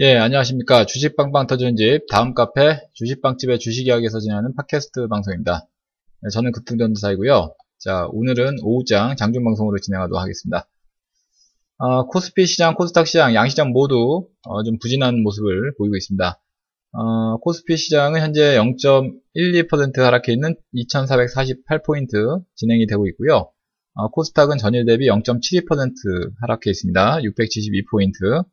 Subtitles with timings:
[0.00, 0.86] 예, 안녕하십니까.
[0.86, 5.66] 주식빵빵 터지는 집, 다음 카페, 주식빵집의 주식 이야기에서 진행하는 팟캐스트 방송입니다.
[6.22, 7.52] 네, 저는 급등전도사이고요.
[7.78, 10.68] 자, 오늘은 오후장 장중 방송으로 진행하도록 하겠습니다.
[11.78, 16.40] 어, 코스피 시장, 코스닥 시장, 양시장 모두 어, 좀 부진한 모습을 보이고 있습니다.
[16.92, 23.50] 어, 코스피 시장은 현재 0.12% 하락해 있는 2448포인트 진행이 되고 있고요.
[23.94, 27.16] 어, 코스닥은 전일 대비 0.72% 하락해 있습니다.
[27.16, 28.44] 672포인트.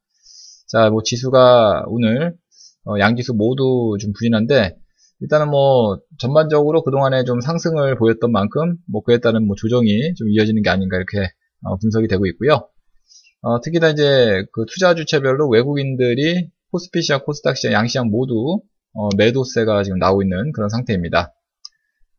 [0.68, 2.36] 자, 뭐 지수가 오늘
[2.86, 4.76] 어, 양지수 모두 좀 부진한데
[5.22, 10.62] 일단은 뭐 전반적으로 그동안에 좀 상승을 보였던 만큼 뭐 그에 따른 뭐 조정이 좀 이어지는
[10.62, 11.30] 게 아닌가 이렇게
[11.64, 12.68] 어, 분석이 되고 있고요.
[13.42, 18.62] 어, 특히나 이제 그 투자 주체별로 외국인들이 코스피 시장, 코스닥 시장, 양 시장 모두
[18.94, 21.34] 어, 매도세가 지금 나오고 있는 그런 상태입니다.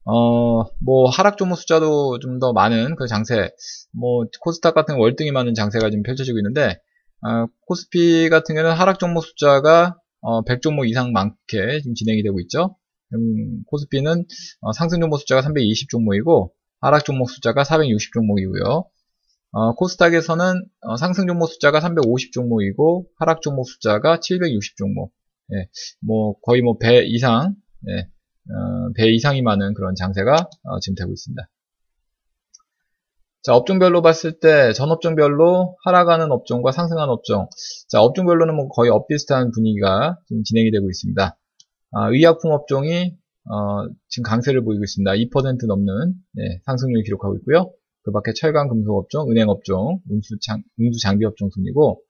[0.05, 3.51] 어, 뭐 하락 종목 숫자도 좀 더 많은 그 장세,
[3.93, 6.79] 뭐 코스닥 같은 월등히 많은 장세가 지금 펼쳐지고 있는데
[7.23, 12.77] 어, 코스피 같은 경우는 하락 종목 숫자가 어, 100종목 이상 많게 지금 진행이 되고 있죠.
[13.15, 14.25] 음, 코스피는
[14.61, 16.51] 어, 상승 종목 숫자가 320종목이고
[16.81, 18.87] 하락 종목 숫자가 460종목이고요.
[19.53, 25.11] 어, 코스닥에서는 어, 상승 종목 숫자가 350종목이고 하락 종목 숫자가 760종목.
[25.55, 25.69] 예,
[26.01, 27.55] 뭐 거의 뭐 배 이상,
[27.89, 31.49] 예, 어, 배 이상이 많은 그런 장세가 어, 지금 되고 있습니다.
[33.47, 37.47] 자, 업종별로 봤을 때 전업종별로 하락하는 업종과 상승하는 업종.
[37.89, 41.39] 자, 업종별로는 뭐 거의 엇비슷한 분위기가 지금 진행이 되고 있습니다.
[41.93, 45.13] 아, 의약품 업종이 어, 지금 강세를 보이고 있습니다.
[45.13, 47.71] 2% 넘는 네, 상승률을 기록하고 있고요.
[48.03, 52.03] 그 밖에 철강 금속 업종, 은행 업종, 운수, 장, 운수 장비 업종 순이고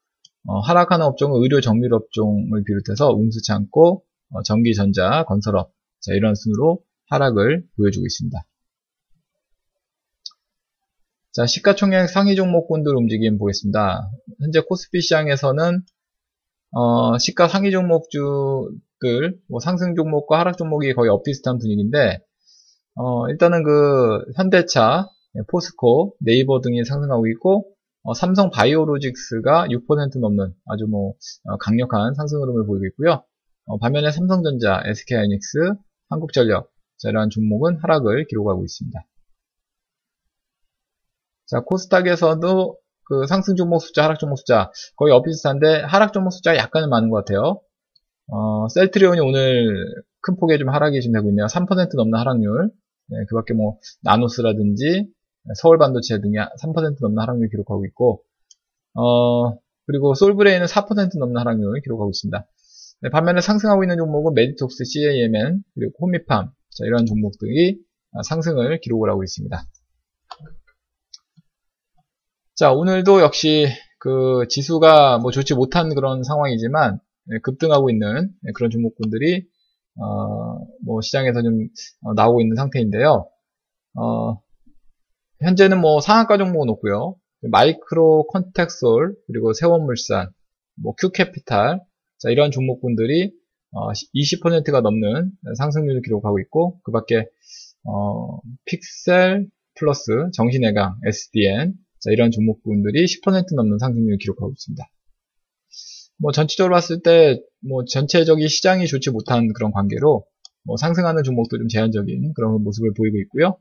[0.49, 5.71] 어, 하락하는 업종은 의료 정밀 업종을 비롯해서 운수 창고, 어, 전기 전자, 건설업
[6.01, 8.39] 자, 이런 순으로 하락을 보여주고 있습니다.
[11.37, 14.11] 자, 시가총액 상위 종목군들 움직임 보겠습니다.
[14.41, 15.83] 현재 코스피 시장에서는
[16.71, 22.21] 어, 시가 상위 종목주들, 뭐 상승 종목과 하락 종목이 거의 엇비슷한 분위기인데,
[22.95, 27.67] 어, 일단은 그 현대차, 네, 포스코, 네이버 등이 상승하고 있고,
[28.05, 31.13] 어, 삼성 바이오로직스가 6% 넘는 아주 뭐
[31.45, 33.23] 어, 강력한 상승 흐름을 보이고 있고요.
[33.67, 35.75] 어, 반면에 삼성전자, SK하이닉스,
[36.09, 38.99] 한국전력 자, 이러한 종목은 하락을 기록하고 있습니다.
[41.47, 46.91] 자, 코스닥에서도 그 상승 종목 숫자, 하락 종목 숫자 거의 엇비슷한데 하락 종목 숫자가 약간은
[46.91, 47.61] 많은 것 같아요.
[48.29, 49.87] 어, 셀트리온이 오늘
[50.21, 51.47] 큰 폭의 좀 하락이 좀 되고 있네요.
[51.47, 52.71] 3% 넘는 하락률.
[53.09, 55.07] 네, 그 밖에 뭐 나노스라든지
[55.55, 58.25] 서울 반도체 등이 3% 넘는 하락률 기록하고 있고
[58.95, 62.45] 어, 그리고 솔브레인은 4% 넘는 하락률 기록하고 있습니다.
[63.03, 67.79] 네, 반면에 상승하고 있는 종목은 메디톡스, CAMN, 그리고 호미팜 자, 이런 종목 들이
[68.25, 69.65] 상승을 기록을 하고 있습니다.
[72.57, 73.67] 자, 오늘도 역시
[73.99, 79.47] 그 지수가 뭐 좋지 못한 그런 상황이지만 네, 급등하고 있는 네, 그런 종목군들이
[80.01, 81.69] 어, 뭐 시장에서 좀
[82.03, 83.29] 어, 나오고 있는 상태인데요.
[83.99, 84.41] 어,
[85.43, 87.17] 현재는 뭐 상한가 종목은 없고요.
[87.43, 90.31] 마이크로 컨텍솔 그리고 세원물산,
[90.83, 91.83] 뭐 큐캐피탈
[92.19, 93.33] 자 이러한 종목군들이
[93.73, 97.27] 어, 20%가 넘는 상승률을 기록하고 있고 그 밖에
[97.85, 104.85] 어, 픽셀 플러스 정신해강 SDN 자, 이런 종목군들이 10% 넘는 상승률을 기록하고 있습니다.
[106.19, 110.25] 뭐 전체적으로 봤을 때 뭐 전체적인 시장이 좋지 못한 그런 관계로
[110.65, 113.59] 뭐 상승하는 종목도 좀 제한적인 그런 모습을 보이고 있고요.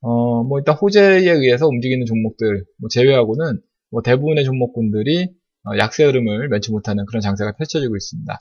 [0.00, 5.28] 어, 뭐 일단 호재에 의해서 움직이는 종목들 뭐 제외하고는 뭐 대부분의 종목군들이
[5.64, 8.38] 어, 약세 흐름을 면치 못하는 그런 장세가 펼쳐지고 있습니다.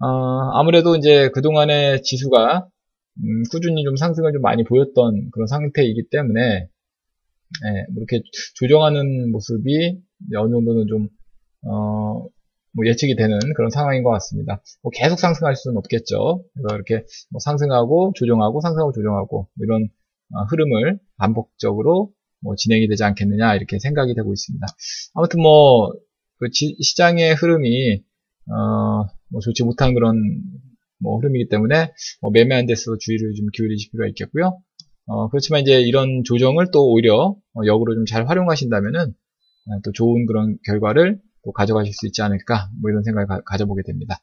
[0.00, 0.06] 어,
[0.58, 2.66] 아무래도 이제 그동안의 지수가
[3.18, 6.68] 음, 꾸준히 좀 상승을 좀 많이 보였던 그런 상태이기 때문에
[7.66, 8.22] 예, 뭐 이렇게
[8.54, 9.98] 조정하는 모습이
[10.36, 11.08] 어느 정도는 좀,
[11.66, 12.26] 어,
[12.72, 14.62] 뭐 예측이 되는 그런 상황인 것 같습니다.
[14.82, 16.44] 뭐 계속 상승할 수는 없겠죠.
[16.54, 19.88] 그래서 이렇게 뭐 상승하고 조정하고 상승하고 조정하고 뭐 이런
[20.34, 24.66] 어, 흐름을 반복적으로 뭐 진행이 되지 않겠느냐 이렇게 생각이 되고 있습니다.
[25.14, 25.92] 아무튼 뭐
[26.40, 28.02] 그 시장의 흐름이
[28.50, 30.16] 어, 뭐 좋지 못한 그런
[30.98, 31.92] 뭐 흐름이기 때문에
[32.22, 34.58] 뭐 매매한 데서 주의를 좀 기울이실 필요가 있겠고요.
[35.06, 40.26] 어, 그렇지만 이제 이런 조정을 또 오히려 어, 역으로 좀 잘 활용하신다면은 어, 또 좋은
[40.26, 44.20] 그런 결과를 또 가져가실 수 있지 않을까 뭐 이런 생각을 가, 져보게 됩니다.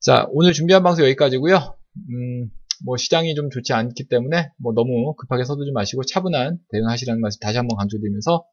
[0.00, 1.76] 자 오늘 준비한 방송 여기까지고요.
[2.10, 2.50] 음,
[2.84, 7.56] 뭐 시장이 좀 좋지 않기 때문에 뭐 너무 급하게 서두지 마시고 차분한 대응하시라는 말씀 다시
[7.56, 8.44] 한번 강조드리면서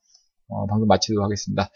[0.48, 1.70] 어, 방송 마치도록 하겠습니다.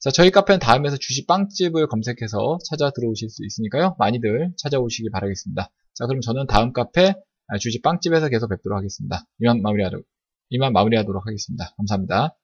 [0.00, 3.96] 자 저희 카페는 다음에서 주식 빵집을 검색해서 찾아 들어오실 수 있으니까요.
[3.98, 5.70] 많이들 찾아오시기 바라겠습니다.
[5.94, 7.14] 자 그럼 저는 다음 카페
[7.58, 9.24] 주식 빵집에서 계속 뵙도록 하겠습니다.
[9.40, 10.04] 이만 마무리하도록,
[10.50, 11.74] 이만 마무리하도록 하겠습니다.
[11.76, 12.36] 감사합니다.